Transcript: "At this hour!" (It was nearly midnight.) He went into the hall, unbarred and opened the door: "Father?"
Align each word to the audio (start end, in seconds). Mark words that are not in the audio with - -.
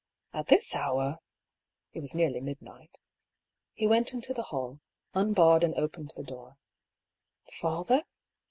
"At 0.33 0.47
this 0.47 0.73
hour!" 0.73 1.19
(It 1.93 1.99
was 1.99 2.15
nearly 2.15 2.41
midnight.) 2.41 2.97
He 3.73 3.85
went 3.85 4.13
into 4.13 4.33
the 4.33 4.41
hall, 4.49 4.79
unbarred 5.13 5.63
and 5.63 5.75
opened 5.75 6.13
the 6.15 6.23
door: 6.23 6.57
"Father?" 7.59 8.01